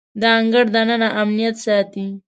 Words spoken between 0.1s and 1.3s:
د انګړ دننه